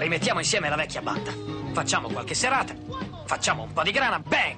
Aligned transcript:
Rimettiamo 0.00 0.40
insieme 0.40 0.70
la 0.70 0.76
vecchia 0.76 1.02
banda. 1.02 1.30
Facciamo 1.74 2.08
qualche 2.08 2.34
serata. 2.34 2.74
Facciamo 3.26 3.64
un 3.64 3.72
po' 3.74 3.82
di 3.82 3.90
grana. 3.90 4.18
Bang! 4.18 4.56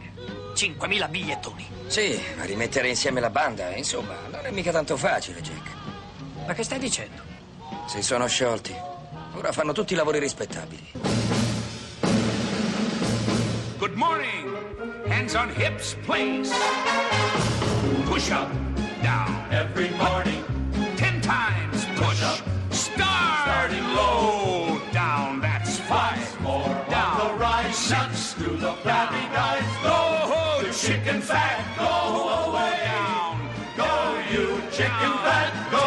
5.000 0.54 1.10
bigliettoni. 1.10 1.66
Sì, 1.88 2.16
ma 2.36 2.44
rimettere 2.44 2.88
insieme 2.88 3.18
la 3.18 3.28
banda, 3.28 3.74
insomma, 3.74 4.14
non 4.30 4.46
è 4.46 4.50
mica 4.52 4.70
tanto 4.70 4.96
facile, 4.96 5.40
Jack. 5.40 5.68
Ma 6.46 6.54
che 6.54 6.62
stai 6.62 6.78
dicendo? 6.78 7.22
Si 7.86 8.02
sono 8.02 8.28
sciolti. 8.28 8.72
Ora 9.34 9.50
fanno 9.50 9.72
tutti 9.72 9.94
i 9.94 9.96
lavori 9.96 10.20
rispettabili. 10.20 10.92
Good 13.78 13.94
morning. 13.94 15.08
Hands 15.08 15.34
on 15.34 15.50
hips, 15.56 15.96
please. 16.06 16.54
Push 18.04 18.30
up, 18.30 18.48
down. 19.02 19.44
Every 19.50 19.90
morning, 19.96 20.41
chicken 31.12 31.20
fat, 31.20 31.76
go 31.76 32.48
away. 32.48 32.72
Go, 33.76 33.84
you 34.30 34.62
chicken 34.70 35.12
fat, 35.22 35.70
go. 35.70 35.78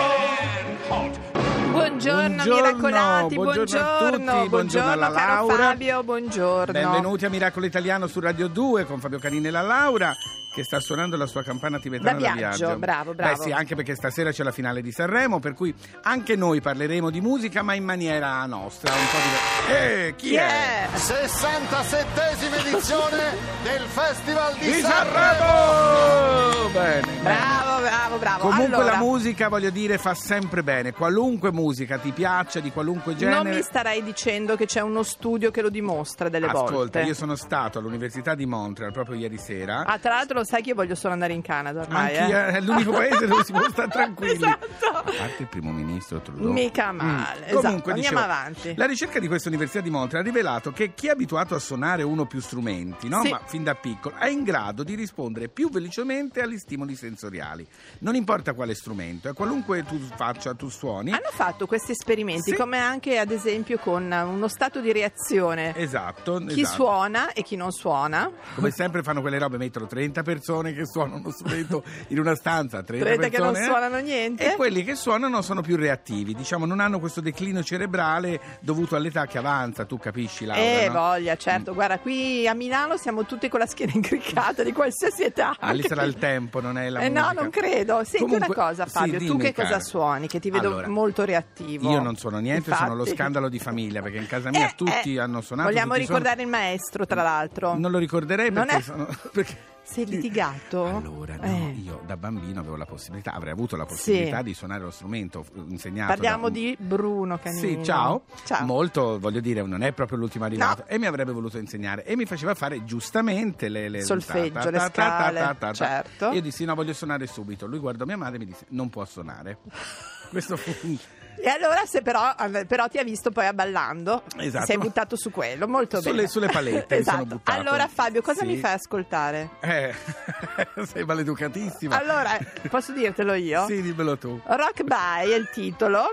Buongiorno, 1.72 2.44
Buongiorno, 2.44 2.56
miracolati, 2.56 3.36
buongiorno 3.36 3.80
a 3.80 3.98
buongiorno, 3.98 4.38
tutti, 4.38 4.50
buongiorno 4.50 4.92
alla 4.92 5.12
caro 5.12 5.48
Laura. 5.48 5.64
Fabio, 5.66 6.04
buongiorno. 6.04 6.72
Benvenuti 6.72 7.26
a 7.26 7.30
Miracolo 7.30 7.66
Italiano 7.66 8.08
su 8.08 8.20
Radio 8.20 8.48
2 8.48 8.86
con 8.86 9.00
Fabio 9.00 9.20
Canini 9.20 9.48
e 9.48 9.52
la 9.52 9.62
Laura 9.62 10.16
che 10.56 10.64
sta 10.64 10.80
suonando 10.80 11.18
la 11.18 11.26
sua 11.26 11.44
campana 11.44 11.80
tibetana 11.80 12.18
Da 12.18 12.28
da 12.30 12.34
viaggio, 12.34 12.78
bravo, 12.78 13.14
bravo. 13.14 13.36
Beh 13.36 13.42
sì, 13.44 13.52
anche 13.52 13.76
perché 13.76 13.94
stasera 13.94 14.32
c'è 14.32 14.42
la 14.42 14.52
finale 14.54 14.82
di 14.82 14.90
Sanremo, 14.94 15.40
per 15.40 15.54
cui 15.54 15.76
anche 16.04 16.38
noi 16.38 16.62
parleremo 16.62 17.10
di 17.10 17.20
musica 17.20 17.62
ma 17.62 17.74
in 17.74 17.84
maniera 17.84 18.46
nostra, 18.46 18.94
un 18.94 19.00
po' 19.12 19.18
diversa. 19.18 19.84
Eh, 19.84 20.16
chi, 20.16 20.30
Chi 20.30 20.36
è? 20.36 20.88
67esima 20.94 22.66
edizione 22.68 23.36
del 23.64 23.82
Festival 23.82 24.54
di, 24.54 24.66
Di 24.66 24.80
Sanremo. 24.80 25.44
Sanremo! 25.46 26.70
Bene, 26.70 27.02
bene. 27.02 27.22
Bravo, 27.22 27.82
bravo, 27.82 28.18
bravo. 28.18 28.40
Comunque 28.48 28.76
allora, 28.76 28.92
la 28.94 28.98
musica, 28.98 29.50
voglio 29.50 29.70
dire, 29.70 29.98
fa 29.98 30.14
sempre 30.14 30.64
bene. 30.64 30.94
Qualunque 30.94 31.52
musica 31.52 31.98
ti 31.98 32.12
piaccia, 32.12 32.60
di 32.62 32.72
qualunque 32.72 33.16
genere. 33.16 33.44
non 33.44 33.54
mi 33.56 33.62
starai 33.62 34.04
dicendo 34.04 34.56
che 34.56 34.66
c'è 34.66 34.80
uno 34.82 35.04
studio 35.04 35.52
che 35.52 35.62
lo 35.62 35.70
dimostra 35.70 36.30
delle 36.30 36.46
Ascolta, 36.48 36.72
volte. 36.72 37.02
io 37.02 37.14
sono 37.14 37.36
stato 37.36 37.80
all'Università 37.80 38.36
di 38.36 38.46
Montreal 38.46 38.92
proprio 38.94 39.18
ieri 39.18 39.38
sera. 39.38 39.84
Ah, 39.86 40.00
tra 40.00 40.16
l'altro 40.16 40.44
sai 40.46 40.62
che 40.62 40.70
io 40.70 40.76
voglio 40.76 40.96
solo 40.96 41.14
andare 41.14 41.34
in 41.34 41.42
Canada 41.42 41.82
ormai, 41.82 42.18
Anch'io, 42.18 42.38
eh? 42.38 42.46
è 42.48 42.62
l'unico 42.62 42.92
paese 42.92 43.28
dove 43.28 43.44
si 43.44 43.52
può 43.52 43.68
stare 43.70 43.90
tranquilli. 43.90 44.34
Esatto. 44.34 44.88
A 44.88 45.02
parte 45.04 45.36
il 45.40 45.48
primo 45.48 45.72
ministro 45.72 46.22
Trudeau. 46.22 46.52
Mica 46.52 46.92
male, 46.92 47.48
esatto. 47.48 47.62
Comunque, 47.62 47.92
Andiamo 47.94 48.18
dicevo, 48.20 48.34
avanti. 48.34 48.74
La 48.76 48.86
ricerca 48.86 49.20
di 49.20 49.28
questa 49.28 49.50
Università 49.50 49.82
di 49.82 49.90
Montreal 49.90 50.24
ha 50.24 50.26
rivelato 50.28 50.72
che 50.72 50.94
chi 50.94 51.08
è 51.08 51.12
abituato 51.12 51.56
a 51.56 51.60
suonare 51.60 52.04
uno 52.04 52.22
o 52.24 52.26
più 52.26 52.40
strumenti, 52.40 53.08
no? 53.10 53.22
Sì. 53.22 53.30
Ma 53.30 53.42
fin 53.46 53.64
da 53.64 53.76
piccolo, 53.76 54.16
è 54.18 54.28
in 54.28 54.44
grado 54.44 54.84
di 54.84 54.96
rispondere 54.96 55.48
più 55.50 55.70
velocemente 55.70 56.42
agli 56.42 56.58
stimoli 56.58 56.96
sensoriali. 56.96 57.66
Non 58.00 58.16
importa 58.16 58.54
quale 58.54 58.74
strumento, 58.76 59.30
è 59.30 59.34
qualunque 59.34 59.84
tu 59.84 60.00
faccia, 60.16 60.54
tu 60.54 60.70
suoni. 60.70 61.12
Hanno 61.12 61.30
fatto 61.32 61.66
questi 61.66 61.92
esperimenti, 61.92 62.52
Sì. 62.52 62.56
come 62.56 62.78
anche 62.78 63.18
ad 63.18 63.32
esempio 63.32 63.78
con 63.78 64.04
uno 64.12 64.48
stato 64.48 64.80
di 64.82 64.92
reazione. 64.92 65.76
Esatto. 65.76 66.38
Chi 66.46 66.62
esatto. 66.62 66.76
suona 66.76 67.34
e 67.34 67.42
chi 67.44 67.56
non 67.56 67.72
suona. 67.72 68.30
Come 68.56 68.72
sempre 68.72 69.02
fanno 69.04 69.22
quelle 69.22 69.40
robe, 69.40 69.58
mettono 69.58 69.88
30 69.88 70.22
persone 70.36 70.74
che 70.74 70.86
suonano 70.86 71.18
uno 71.20 71.32
strumento 71.32 71.84
in 72.10 72.20
una 72.20 72.36
stanza, 72.36 72.84
30, 72.84 73.06
30 73.06 73.30
che 73.30 73.38
non 73.38 73.54
persone, 73.54 73.66
eh, 73.66 73.70
suonano 73.70 73.98
niente. 74.00 74.52
E 74.54 74.56
quelli 74.56 74.84
che 74.84 74.96
suonano 74.96 75.42
sono 75.42 75.62
più 75.62 75.76
reattivi, 75.78 76.34
diciamo, 76.34 76.66
non 76.66 76.80
hanno 76.80 77.00
questo 77.00 77.22
declino 77.22 77.64
cerebrale 77.64 78.40
dovuto 78.60 78.96
all'età 78.96 79.26
che 79.26 79.38
avanza, 79.38 79.86
tu 79.86 79.98
capisci 79.98 80.46
Laura, 80.46 80.62
Eh, 80.62 80.88
no? 80.88 80.94
voglia, 81.00 81.36
certo. 81.38 81.74
Guarda, 81.74 82.00
qui 82.00 82.48
a 82.48 82.54
Milano 82.54 82.98
siamo 82.98 83.26
tutti 83.26 83.48
con 83.50 83.60
la 83.60 83.66
schiena 83.66 83.94
incriccata 83.96 84.64
di 84.64 84.72
qualsiasi 84.74 85.24
età. 85.24 85.56
Ah, 85.60 85.72
lì 85.72 85.84
sarà 85.84 86.04
il 86.04 86.16
tempo, 86.16 86.60
non 86.62 86.78
è 86.78 86.90
la 86.90 87.00
Eh, 87.02 87.10
no, 87.10 87.22
musica. 87.22 87.42
non 87.42 87.50
credo. 87.50 88.04
Senti 88.04 88.18
Comunque, 88.20 88.46
una 88.56 88.68
cosa, 88.68 88.86
sì, 88.86 88.92
Fabio, 88.92 89.20
tu 89.20 89.26
dimmi, 89.26 89.40
che 89.40 89.54
cosa 89.54 89.68
cara. 89.70 89.80
suoni? 89.82 90.28
Che 90.28 90.40
ti 90.40 90.50
vedo 90.52 90.68
Allora, 90.68 90.88
molto 90.90 91.24
reattivo. 91.24 91.90
Io 91.92 92.00
non 92.02 92.16
suono 92.18 92.40
niente, 92.40 92.74
sono 92.74 92.90
lo 92.94 93.00
Infatti. 93.02 93.16
scandalo 93.16 93.50
di 93.50 93.60
famiglia, 93.60 94.02
perché 94.02 94.18
in 94.18 94.28
casa 94.28 94.50
mia 94.50 94.68
Eh, 94.68 94.74
tutti 94.76 95.16
eh, 95.16 95.20
hanno 95.20 95.42
suonato. 95.42 95.70
Vogliamo 95.70 95.94
ricordare 95.94 96.42
il 96.42 96.48
maestro, 96.48 97.06
tra 97.06 97.22
l'altro. 97.24 97.76
Non 97.78 97.92
lo 97.92 97.98
ricorderei 97.98 98.52
Non 98.52 98.66
perché 98.66 98.80
è- 98.80 98.82
sono... 98.84 99.08
perché- 99.32 99.74
Sei 99.88 100.06
litigato? 100.08 100.84
Allora, 100.84 101.36
no, 101.36 101.44
Eh. 101.44 101.76
io 101.80 102.02
da 102.08 102.18
bambino 102.18 102.60
avevo 102.60 102.76
la 102.76 102.86
possibilità, 102.86 103.34
avrei 103.34 103.52
avuto 103.54 103.76
la 103.76 103.86
possibilità 103.86 104.38
Sì. 104.40 104.44
di 104.44 104.54
suonare 104.56 104.82
lo 104.82 104.90
strumento 104.90 105.46
insegnato 105.68 106.12
Parliamo 106.14 106.48
da 106.50 106.54
di 106.56 106.76
Bruno 106.80 107.38
Canino. 107.38 107.62
Sì, 107.62 107.84
ciao. 107.84 108.24
Ciao. 108.46 108.66
Molto, 108.66 109.20
voglio 109.20 109.40
dire, 109.42 109.62
non 109.62 109.84
è 109.84 109.92
proprio 109.94 110.18
l'ultimo 110.18 110.46
arrivato. 110.46 110.82
No. 110.82 110.88
E 110.90 110.98
mi 110.98 111.06
avrebbe 111.06 111.32
voluto 111.32 111.60
insegnare. 111.60 112.04
E 112.04 112.16
mi 112.16 112.26
faceva 112.26 112.56
fare 112.56 112.84
giustamente 112.84 113.70
le... 113.70 113.88
le 113.90 114.02
Solfeggio, 114.02 114.54
ta- 114.54 114.64
ta- 114.64 114.70
le 114.72 114.80
scale, 114.80 115.40
ta- 115.40 115.54
ta- 115.54 115.74
certo. 115.74 116.32
Io 116.32 116.42
dissi 116.42 116.66
no, 116.66 116.74
voglio 116.74 116.94
suonare 116.94 117.28
subito. 117.28 117.68
Lui 117.68 117.78
guardò 117.80 118.06
mia 118.06 118.18
madre 118.18 118.38
e 118.38 118.40
mi 118.40 118.46
disse 118.48 118.66
non 118.70 118.90
può 118.90 119.06
suonare. 119.06 119.60
Questo 120.30 120.58
fu. 120.58 120.98
E 121.38 121.50
allora, 121.50 121.86
se 121.86 122.02
però, 122.02 122.34
però 122.68 122.88
ti 122.88 122.98
ha 122.98 123.04
visto 123.04 123.30
poi 123.32 123.46
abballando, 123.46 124.24
Esatto. 124.38 124.66
sei 124.66 124.78
buttato 124.78 125.16
su 125.16 125.30
quello, 125.32 125.68
molto 125.68 126.02
Sulle- 126.02 126.16
bene. 126.16 126.28
sulle 126.28 126.48
palette 126.48 126.98
mi 126.98 127.04
sono 127.04 127.18
esatto. 127.22 127.36
buttato. 127.36 127.60
Allora, 127.60 127.88
Fabio, 127.88 128.22
cosa 128.22 128.42
Sì. 128.42 128.48
mi 128.48 128.58
fai 128.58 128.74
ascoltare? 128.74 129.50
Eh, 129.60 129.94
sei 130.92 131.04
maleducatissima. 131.06 131.98
Allora, 131.98 132.38
posso 132.70 132.92
dirtelo 132.94 133.34
io? 133.34 133.66
Sì, 133.68 133.82
dimmelo 133.82 134.18
tu. 134.18 134.40
Rock 134.46 134.84
By 134.84 135.30
è 135.32 135.36
il 135.36 135.50
titolo 135.52 136.06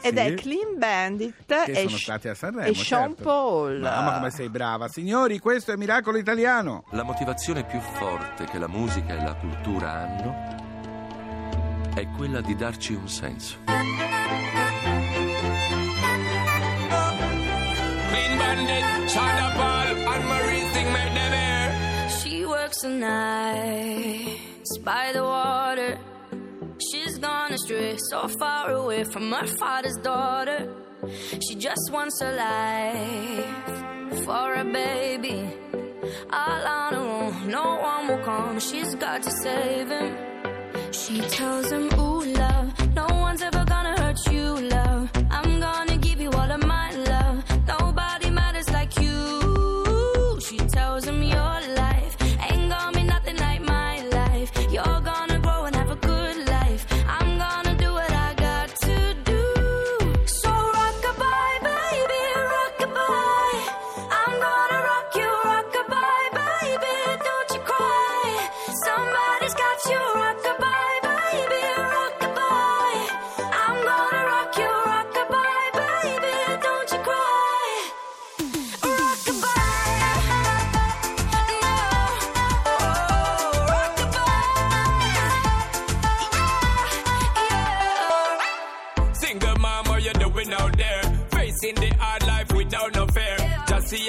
ed 0.00 0.16
Sì. 0.16 0.24
è 0.24 0.34
Clean 0.34 0.78
Bandit 0.78 1.44
Che 1.64 1.70
e, 1.70 1.74
sono 1.84 1.88
Sh- 1.96 2.02
stati 2.02 2.28
a 2.28 2.34
Sanremo, 2.34 2.66
e 2.68 2.74
Sean 2.74 3.08
certo. 3.08 3.22
Paul. 3.22 3.78
Mamma 3.80 4.14
come 4.14 4.30
sei 4.30 4.48
brava. 4.48 4.88
Signori, 4.88 5.38
questo 5.38 5.72
è 5.72 5.76
Miracolo 5.76 6.16
Italiano. 6.18 6.84
La 6.90 7.02
motivazione 7.02 7.64
più 7.64 7.80
forte 7.80 8.44
che 8.44 8.58
la 8.58 8.68
musica 8.68 9.14
e 9.14 9.22
la 9.22 9.34
cultura 9.34 9.90
hanno 9.90 10.56
è 11.94 12.06
quella 12.16 12.40
di 12.40 12.54
darci 12.54 12.94
un 12.94 13.08
senso. 13.08 13.56
Nights 22.98 24.78
by 24.78 25.12
the 25.12 25.22
water. 25.22 25.98
She's 26.90 27.18
gone 27.18 27.52
astray, 27.52 27.96
so 28.10 28.28
far 28.28 28.72
away 28.72 29.04
from 29.04 29.32
her 29.32 29.46
father's 29.46 29.96
daughter. 30.02 30.72
She 31.40 31.54
just 31.54 31.90
wants 31.92 32.20
a 32.20 32.32
life 32.32 34.24
for 34.24 34.54
a 34.54 34.64
baby. 34.64 35.54
All 36.32 36.66
on 36.66 36.94
her 36.94 37.00
own, 37.00 37.48
no 37.48 37.76
one 37.76 38.08
will 38.08 38.24
come. 38.24 38.60
She's 38.60 38.94
got 38.94 39.22
to 39.22 39.30
save 39.30 39.88
him. 39.88 40.16
She 40.92 41.20
tells 41.20 41.70
him, 41.70 41.88
Ooh, 41.98 42.24
love, 42.24 42.94
no 42.94 43.06
one's 43.10 43.42
ever 43.42 43.57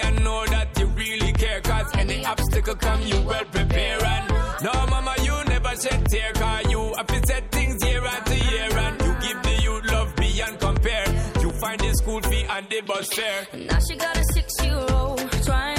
And 0.04 0.24
know 0.24 0.46
that 0.48 0.78
you 0.80 0.86
really 0.88 1.34
care. 1.34 1.62
Cause 1.62 1.90
any 1.96 2.26
obstacle 2.26 2.76
come, 2.76 3.02
you 3.02 3.22
well 3.22 3.46
prepare. 3.46 4.04
And 4.04 4.30
no, 4.64 4.72
mama, 4.90 5.16
you 5.24 5.34
never 5.46 5.76
shed 5.76 6.06
tear. 6.10 6.34
Cause 6.34 6.72
you 6.72 6.94
have 6.98 7.26
set 7.26 7.52
things 7.52 7.84
year 7.86 8.04
after 8.06 8.36
year. 8.36 8.78
And 8.78 9.02
you 9.02 9.14
give 9.28 9.44
the 9.44 9.62
youth 9.62 9.86
love 9.92 10.16
beyond 10.16 10.60
compare. 10.60 11.08
You 11.42 11.52
find 11.52 11.80
the 11.80 11.94
school 11.94 12.22
fee 12.22 12.46
and 12.50 12.70
the 12.70 12.82
bus 12.82 13.08
fare. 13.14 13.48
Now 13.54 13.80
she 13.80 13.96
got 13.96 14.18
a 14.18 14.24
six-year-old, 14.34 15.20
trying 15.44 15.76
to 15.76 15.79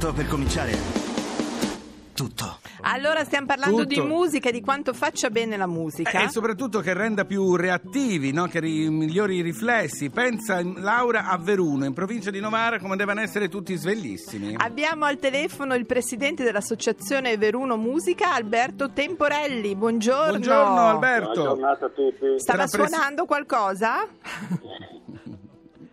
Tanto 0.00 0.14
per 0.16 0.28
cominciare, 0.28 0.72
tutto. 2.14 2.58
Allora 2.80 3.22
stiamo 3.24 3.44
parlando 3.44 3.84
di 3.84 3.96
Tutto. 3.96 4.06
musica 4.06 4.48
e 4.48 4.52
di 4.52 4.62
quanto 4.62 4.94
faccia 4.94 5.28
bene 5.28 5.58
la 5.58 5.66
musica. 5.66 6.10
Eh, 6.20 6.24
E 6.24 6.28
soprattutto 6.30 6.80
che 6.80 6.94
renda 6.94 7.26
più 7.26 7.54
reattivi, 7.54 8.32
no? 8.32 8.46
che 8.46 8.60
ri- 8.60 8.88
migliori 8.88 9.36
i 9.36 9.42
riflessi. 9.42 10.08
Pensa 10.08 10.62
Laura 10.64 11.26
a 11.26 11.36
Veruno, 11.36 11.84
in 11.84 11.92
provincia 11.92 12.30
di 12.30 12.40
Novara, 12.40 12.78
come 12.78 12.96
devono 12.96 13.20
essere 13.20 13.50
tutti 13.50 13.76
sveglissimi. 13.76 14.54
Abbiamo 14.56 15.04
al 15.04 15.18
telefono 15.18 15.74
il 15.74 15.84
presidente 15.84 16.44
dell'associazione 16.44 17.36
Veruno 17.36 17.76
Musica, 17.76 18.32
Alberto 18.32 18.92
Temporelli. 18.92 19.76
Buongiorno. 19.76 20.28
Buongiorno 20.30 20.80
Alberto. 20.88 21.32
Buona 21.34 21.50
giornata 21.50 21.84
a 21.84 21.88
tutti. 21.90 22.38
Stava 22.38 22.64
Tra 22.66 22.78
pres- 22.78 22.88
suonando 22.90 23.24
qualcosa? 23.26 24.06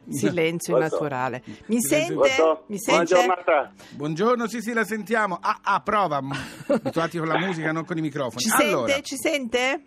Silenzio 0.09 0.77
naturale. 0.77 1.43
Mi 1.67 1.81
sente? 1.81 2.13
Pronto? 2.13 2.63
Mi 2.67 2.77
sente? 2.77 3.05
giornata. 3.15 3.73
Buongiorno, 3.91 4.47
sì 4.47 4.61
sì, 4.61 4.73
la 4.73 4.83
sentiamo. 4.83 5.37
Ah, 5.41 5.59
ah, 5.63 5.81
prova. 5.81 6.21
Abituati 6.67 7.17
con 7.17 7.27
la 7.27 7.37
musica, 7.37 7.71
non 7.71 7.85
con 7.85 7.97
i 7.97 8.01
microfoni. 8.01 8.41
Ci 8.41 8.49
allora, 8.63 8.87
sente? 8.87 9.03
Ci 9.03 9.15
sente? 9.17 9.83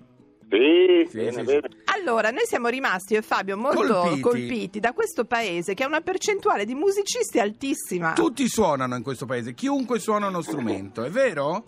Sì, 0.51 1.09
Sì, 1.09 1.17
bene, 1.17 1.33
sì, 1.33 1.43
bene. 1.43 1.69
Allora, 1.97 2.31
noi 2.31 2.45
siamo 2.45 2.67
rimasti, 2.69 3.13
io 3.13 3.21
e 3.21 3.23
Fabio, 3.23 3.57
molto 3.57 4.01
Colpiti. 4.01 4.21
colpiti. 4.21 4.81
da 4.81 4.93
questo 4.93 5.25
paese 5.25 5.75
che 5.75 5.85
ha 5.85 5.87
una 5.87 6.01
percentuale 6.01 6.65
di 6.65 6.75
musicisti 6.75 7.39
altissima. 7.39 8.15
tutti 8.15 8.49
suonano 8.49 8.97
in 8.97 9.03
questo 9.05 9.27
paese, 9.27 9.55
chiunque 9.55 10.01
suona 10.01 10.27
uno 10.27 10.43
strumento, 10.43 11.05
è 11.05 11.11
vero? 11.11 11.65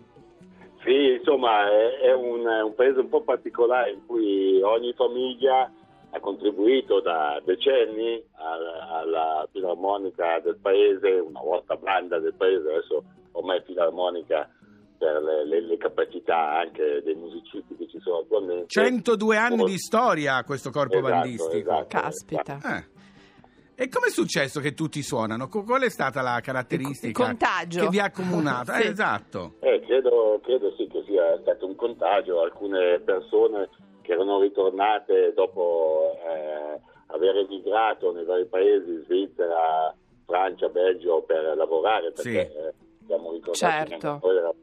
Sì, 0.84 1.14
insomma, 1.16 1.62
è, 1.70 2.08
è 2.08 2.12
un, 2.12 2.44
è 2.44 2.60
un 2.60 2.74
paese 2.74 2.98
un 2.98 3.08
po' 3.08 3.22
particolare 3.22 3.92
in 3.92 4.00
cui 4.04 4.60
ogni 4.62 4.92
famiglia 4.96 5.70
ha 6.14 6.20
contribuito 6.20 7.00
da 7.00 7.40
decenni 7.44 8.22
alla, 8.34 8.88
alla 9.00 9.48
filarmonica 9.50 10.40
del 10.40 10.58
paese, 10.60 11.08
una 11.10 11.40
volta 11.40 11.76
banda 11.76 12.18
del 12.18 12.34
paese, 12.34 12.68
adesso 12.68 13.02
ormai 13.32 13.62
filarmonica 13.64 14.48
per 14.98 15.22
le, 15.22 15.46
le- 15.46 15.62
le 15.62 15.76
capacità 15.78 16.58
anche 16.58 17.00
dei 17.02 17.14
musicisti 17.14 17.74
che 17.76 17.88
ci 17.88 17.98
sono 18.00 18.18
attualmente. 18.18 18.66
102 18.68 19.36
anni 19.36 19.64
di 19.64 19.78
storia 19.78 20.44
questo 20.44 20.70
corpo 20.70 20.98
Esatto, 20.98 21.12
bandistico. 21.12 21.56
esatto. 21.70 21.86
Caspita. 21.88 22.58
Eh. 22.76 22.90
E 23.74 23.88
come 23.88 24.06
è 24.08 24.10
successo 24.10 24.60
che 24.60 24.74
tutti 24.74 25.02
suonano? 25.02 25.48
Qual 25.48 25.80
è 25.82 25.88
stata 25.88 26.20
la 26.20 26.38
caratteristica 26.42 27.22
Il 27.22 27.26
contagio. 27.28 27.80
che 27.84 27.88
vi 27.88 27.98
ha 28.00 28.04
accomunato? 28.04 28.70
Sì. 28.74 28.82
Eh, 28.82 28.86
esatto. 28.90 29.54
Eh, 29.60 29.80
credo, 29.86 30.38
credo 30.44 30.72
sì 30.76 30.86
che 30.88 31.02
sia 31.06 31.38
stato 31.40 31.66
un 31.66 31.74
contagio, 31.74 32.42
alcune 32.42 33.00
persone 33.00 33.70
che 34.02 34.12
erano 34.12 34.40
ritornate 34.40 35.32
dopo 35.34 36.12
eh, 36.26 36.80
aver 37.06 37.36
emigrato 37.36 38.12
nei 38.12 38.24
vari 38.24 38.46
paesi, 38.46 39.02
Svizzera, 39.04 39.94
Francia, 40.26 40.68
Belgio, 40.68 41.22
per 41.22 41.56
lavorare, 41.56 42.12
perché 42.12 42.30
Sì. 42.30 42.36
eh, 42.58 42.74
siamo 43.06 43.32
ricordati 43.32 43.90
Certo. 43.90 44.18
che 44.20 44.28
eravamo 44.28 44.54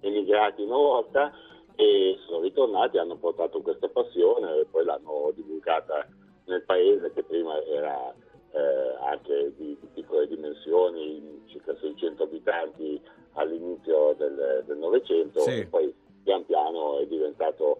emigrati 0.00 0.62
una 0.62 0.76
volta 0.76 1.32
e 1.74 2.16
sono 2.26 2.40
ritornati, 2.40 2.98
hanno 2.98 3.16
portato 3.16 3.60
questa 3.60 3.88
passione 3.88 4.60
e 4.60 4.64
poi 4.66 4.84
l'hanno 4.84 5.30
divulgata 5.34 6.06
nel 6.46 6.62
paese 6.62 7.12
che 7.12 7.22
prima 7.24 7.60
era 7.64 8.14
eh, 8.52 8.96
anche 9.04 9.52
di, 9.56 9.76
di 9.80 9.86
piccole 9.92 10.26
dimensioni, 10.26 11.42
circa 11.46 11.76
600 11.76 12.22
abitanti 12.22 13.00
all'inizio 13.34 14.14
del 14.16 14.62
del 14.66 14.78
Novecento 14.78 15.40
Sì. 15.40 15.60
e 15.60 15.66
poi 15.66 15.92
pian 16.22 16.44
piano 16.46 16.98
è 16.98 17.06
diventato 17.06 17.78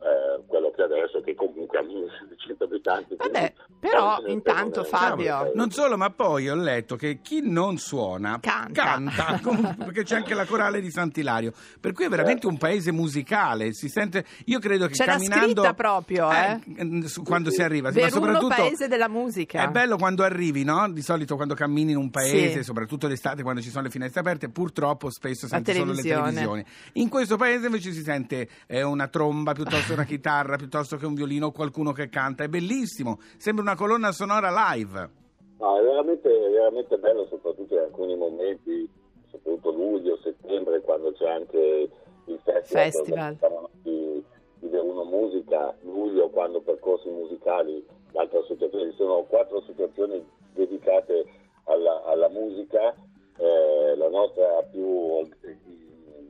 eh, 0.00 0.42
quello 0.46 0.70
che 0.74 0.82
adesso 0.82 1.20
che 1.20 1.34
comunque 1.34 1.78
ha 1.78 1.82
1600 1.82 2.64
abitanti. 2.64 3.16
Vabbè, 3.16 3.52
però 3.80 4.18
intanto, 4.26 4.84
Fabio- 4.84 5.50
Non 5.54 5.70
solo, 5.70 5.96
ma 5.96 6.10
poi 6.10 6.48
ho 6.48 6.54
letto 6.54 6.96
che 6.96 7.18
chi 7.22 7.40
non 7.42 7.76
suona 7.78 8.38
Canta. 8.40 9.38
comunque, 9.42 9.84
perché 9.86 10.02
c'è 10.04 10.16
anche 10.16 10.34
la 10.34 10.44
corale 10.46 10.80
di 10.80 10.90
Sant'Ilario. 10.90 11.52
Per 11.80 11.92
cui 11.92 12.04
è 12.04 12.08
veramente 12.08 12.46
un 12.46 12.56
paese 12.58 12.92
musicale. 12.92 13.72
Si 13.74 13.88
sente, 13.88 14.24
io 14.46 14.58
credo 14.58 14.86
che 14.86 14.92
C'è 14.94 15.04
camminando. 15.04 15.44
scritta 15.62 15.74
proprio, 15.74 16.28
eh. 16.30 16.60
su- 17.06 17.22
quando 17.22 17.50
si 17.50 17.62
arriva, 17.62 17.88
ma 17.88 17.94
Veruno, 17.94 18.10
soprattutto. 18.26 18.54
paese 18.54 18.88
della 18.88 19.08
musica. 19.08 19.62
È 19.64 19.68
bello 19.68 19.96
quando 19.96 20.22
arrivi, 20.22 20.64
no? 20.64 20.90
Di 20.90 21.02
solito 21.02 21.36
quando 21.36 21.54
cammini 21.54 21.90
in 21.92 21.96
un 21.98 22.10
paese, 22.10 22.58
Sì. 22.58 22.62
soprattutto 22.64 23.06
d'estate 23.08 23.42
quando 23.42 23.60
ci 23.60 23.70
sono 23.70 23.84
le 23.84 23.90
finestre 23.90 24.20
aperte, 24.20 24.48
purtroppo 24.48 25.10
spesso 25.10 25.46
senti 25.46 25.72
solo 25.74 25.92
le 25.92 26.02
televisioni. 26.02 26.64
In 26.94 27.08
questo 27.08 27.36
paese 27.36 27.66
invece 27.66 27.92
si 27.92 28.02
sente 28.02 28.48
eh, 28.66 28.82
una 28.82 29.08
tromba 29.08 29.52
piuttosto 29.52 29.87
una 29.92 30.04
chitarra, 30.04 30.56
piuttosto 30.56 30.96
che 30.96 31.06
un 31.06 31.14
violino 31.14 31.46
o 31.46 31.52
qualcuno 31.52 31.92
che 31.92 32.08
canta. 32.08 32.44
È 32.44 32.48
bellissimo, 32.48 33.18
sembra 33.36 33.62
una 33.62 33.76
colonna 33.76 34.12
sonora 34.12 34.50
live. 34.72 35.10
No, 35.58 35.78
è 35.78 35.82
veramente, 35.82 36.28
è 36.28 36.50
veramente 36.50 36.96
bello, 36.98 37.26
soprattutto 37.26 37.74
in 37.74 37.80
alcuni 37.80 38.16
momenti, 38.16 38.88
soprattutto 39.30 39.72
luglio, 39.72 40.16
settembre, 40.22 40.80
quando 40.80 41.12
c'è 41.12 41.28
anche 41.28 41.88
il 42.26 42.38
festival, 42.44 42.92
Festival. 42.92 43.36
di, 43.82 44.22
di 44.60 44.68
Veruno 44.68 45.04
Musica, 45.04 45.74
luglio, 45.82 46.28
quando 46.28 46.60
percorsi 46.60 47.08
musicali, 47.08 47.84
l'altra 48.12 48.38
associazione, 48.40 48.90
ci 48.90 48.96
sono 48.96 49.24
quattro 49.24 49.58
associazioni 49.58 50.24
dedicate 50.54 51.24
alla, 51.64 52.04
alla 52.04 52.28
musica, 52.28 52.94
eh, 53.38 53.96
la 53.96 54.08
nostra 54.08 54.62
più 54.70 55.26
eh, 55.42 55.56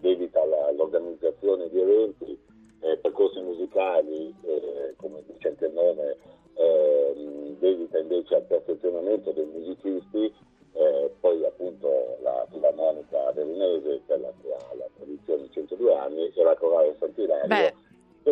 dedita 0.01 0.41
alla- 0.41 0.69
all'organizzazione 0.69 1.69
di 1.69 1.81
eventi, 1.81 2.38
eh, 2.81 2.97
percorsi 2.99 3.41
musicali, 3.41 4.35
eh, 4.43 4.95
come 4.97 5.23
dice 5.27 5.49
anche 5.49 5.67
il 5.67 5.73
nome, 5.73 6.17
ehm, 6.55 7.57
dedita 7.59 7.99
invece 7.99 8.35
al 8.37 8.43
perfezionamento 8.43 9.31
dei 9.33 9.47
musicisti, 9.47 10.33
eh, 10.73 11.11
poi 11.21 11.45
appunto 11.45 12.19
la 12.23 12.47
filarmonica 12.51 13.33
veronese, 13.33 14.03
quella 14.07 14.33
che 14.41 14.53
ha 14.53 14.75
la 14.75 14.89
tradizione 14.97 15.43
di 15.43 15.51
102 15.53 15.95
anni, 15.95 16.33
e 16.33 16.43
la 16.43 16.55
corale 16.57 16.97
Sant'Ilario. 16.99 17.49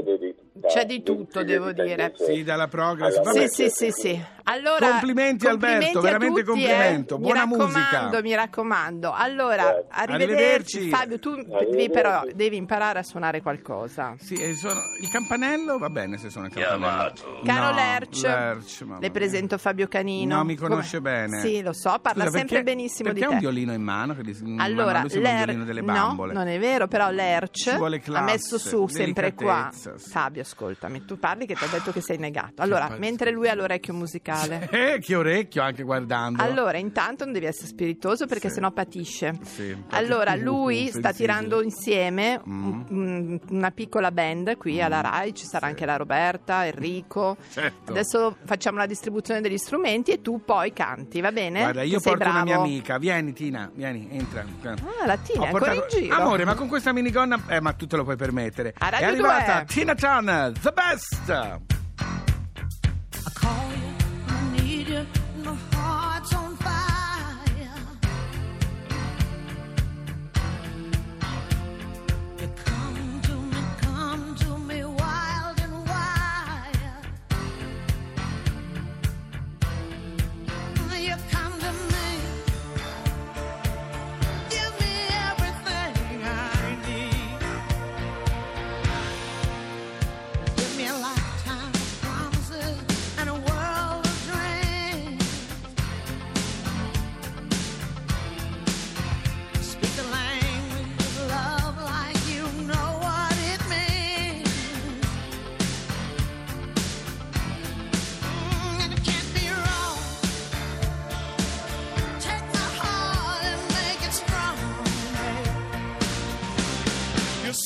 Beh, 0.03 0.05
che 0.05 0.19
dedica- 0.19 0.69
c'è 0.69 0.85
di 0.87 1.03
tutto, 1.03 1.41
si 1.41 1.45
devo 1.45 1.73
dire. 1.73 1.91
invece 2.05 2.25
Sì, 2.35 2.43
dalla 2.43 2.67
progress. 2.69 3.21
Vabbè, 3.23 3.47
Sì, 3.49 3.69
sì, 3.69 3.71
sì, 3.71 3.91
sì. 3.93 4.25
Allora, 4.49 4.91
Complimenti, 4.91 5.47
Alberto, 5.49 5.99
a 5.99 6.03
veramente 6.03 6.41
tutti, 6.45 6.51
complimento. 6.65 7.17
eh. 7.17 7.19
Buona 7.19 7.47
mi 7.47 7.51
raccomando, 7.57 8.01
musica. 8.07 8.21
Mi 8.23 8.35
raccomando. 8.37 9.13
Allora, 9.13 9.63
Certo. 9.65 9.87
arrivederci. 9.91 10.77
Arrivederci. 10.77 10.89
Fabio, 10.89 11.19
tu 11.19 11.31
Arrivederci. 11.31 11.71
devi 11.77 11.91
però 11.91 12.23
devi 12.33 12.57
imparare 12.57 12.99
a 13.01 13.03
suonare 13.03 13.43
qualcosa. 13.43 14.15
Sì, 14.19 14.37
sono- 14.55 14.81
il 15.03 15.09
campanello 15.11 15.79
va 15.79 15.91
bene 15.91 16.17
se 16.17 16.31
sono 16.31 16.47
il 16.47 16.53
campanello. 16.53 17.13
Caro 17.45 17.69
No, 17.71 17.75
Lerch, 17.75 18.23
Lerch, 18.23 18.85
le 19.01 19.11
presento 19.11 19.59
Fabio 19.59 19.89
Canino. 19.89 20.37
No, 20.37 20.45
mi 20.45 20.55
conosce 20.55 20.99
Come- 20.99 21.11
bene. 21.11 21.41
Sì, 21.41 21.61
lo 21.63 21.73
so, 21.73 21.99
parla 22.01 22.25
Scusa, 22.27 22.39
sempre 22.39 22.57
perché- 22.63 22.71
benissimo 22.77 23.09
perché 23.13 23.19
di 23.19 23.25
ha 23.25 23.29
te. 23.29 23.35
un 23.35 23.41
violino 23.41 23.73
in 23.73 23.83
mano? 23.83 24.15
Che 24.15 24.21
a 24.21 24.63
Allora, 24.63 25.05
sembra 25.09 25.31
un 25.31 25.37
violino 25.45 25.65
delle 25.65 25.81
no, 25.81 25.87
bambole. 25.93 26.33
non 26.33 26.47
è 26.47 26.59
vero, 26.61 26.87
però 26.87 27.11
Lerch 27.11 27.67
ha 28.13 28.23
messo 28.23 28.59
su 28.59 28.87
sempre 28.87 29.35
qua. 29.35 29.71
Sì. 29.97 30.11
Fabio, 30.11 30.43
ascoltami, 30.43 31.05
tu 31.05 31.19
parli 31.19 31.47
che 31.47 31.55
ti 31.55 31.65
ho 31.65 31.69
detto 31.69 31.93
che 31.93 32.01
sei 32.01 32.19
negato. 32.19 32.63
Allora, 32.63 32.95
mentre 32.99 33.31
lui 33.31 33.49
ha 33.49 33.55
l'orecchio 33.55 33.95
musicale. 33.95 34.69
Eh, 34.71 34.99
che 35.01 35.15
orecchio 35.15 35.63
anche 35.63 35.83
guardando. 35.83 36.43
Allora, 36.43 36.79
intanto 36.79 37.25
non 37.25 37.33
devi 37.33 37.47
essere 37.47 37.67
spiritoso 37.69 38.27
perché 38.27 38.49
Sì. 38.49 38.55
sennò 38.55 38.71
patisce. 38.73 39.39
Sì, 39.43 39.77
Allora, 39.91 40.35
lui 40.35 40.85
uh, 40.85 40.89
sta 40.89 41.13
sensibile. 41.13 41.15
tirando 41.15 41.63
insieme 41.63 42.41
Mm. 42.49 42.83
un- 42.89 43.41
una 43.51 43.71
piccola 43.71 44.11
band 44.11 44.57
qui 44.57 44.81
alla 44.83 45.01
RAI, 45.01 45.35
ci 45.35 45.45
sarà 45.47 45.67
anche 45.67 45.85
la 45.87 45.97
Roberta, 45.97 46.67
Enrico. 46.67 47.37
Certo. 47.51 47.91
Adesso 47.91 48.37
facciamo 48.45 48.79
la 48.79 48.87
distribuzione 48.87 49.41
degli 49.41 49.57
strumenti 49.59 50.11
e 50.13 50.21
tu 50.23 50.43
poi 50.45 50.73
canti, 50.73 51.21
va 51.21 51.33
bene? 51.33 51.61
Guarda, 51.61 51.83
io 51.83 51.97
Che 51.97 52.01
sei 52.03 52.13
porto 52.13 52.29
una 52.29 52.43
mia 52.43 52.55
bravo. 52.55 52.63
amica. 52.69 52.99
Vieni, 52.99 53.33
Tina, 53.33 53.71
vieni, 53.75 54.09
entra. 54.11 54.45
Ah, 54.65 55.07
la 55.07 55.17
Tina 55.19 55.45
è 55.45 55.47
ancora 55.47 55.73
in 55.75 55.85
giro. 55.89 56.15
Amore, 56.15 56.45
ma 56.45 56.55
con 56.55 56.69
questa 56.69 56.93
minigonna. 56.93 57.41
Eh, 57.49 57.61
ma 57.61 57.73
tu 57.73 57.87
te 57.87 57.97
lo 57.97 58.05
puoi 58.05 58.17
permettere. 58.17 58.75
A 58.79 58.87
è 58.89 58.91
Radio 58.91 59.07
arrivata 59.09 59.65
2. 59.65 59.65
Tina 59.77 59.95
Turner, 59.95 60.53
the 60.63 60.73
best! 60.73 61.76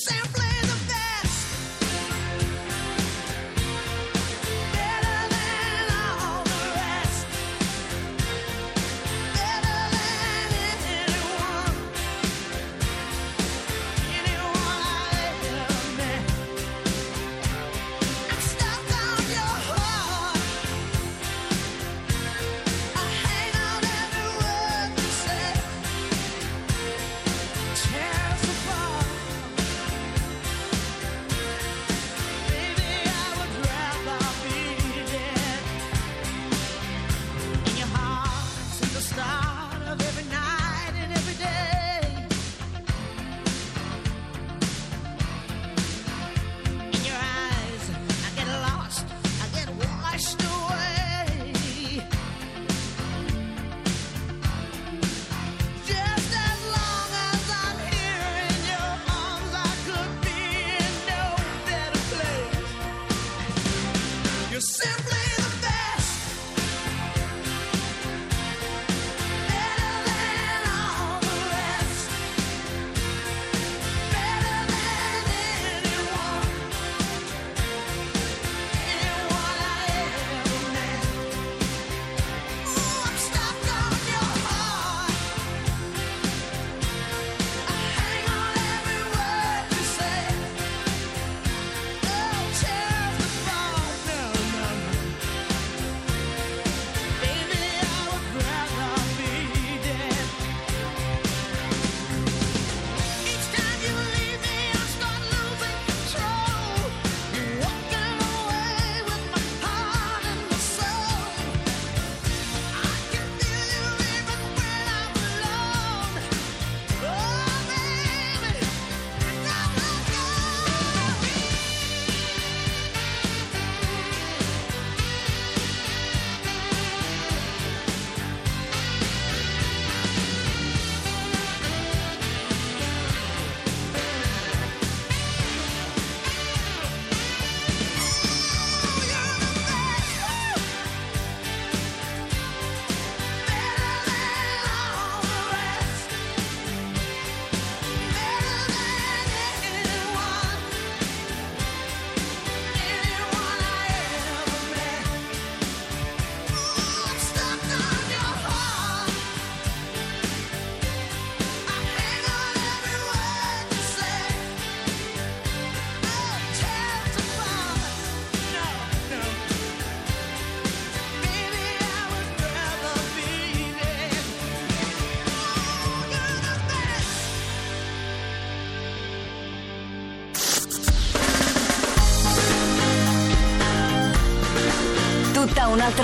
San 0.00 0.16
Francisco. 0.16 0.39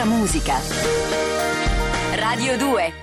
Musica. 0.06 0.60
Radio 2.14 2.56
2 2.56 2.95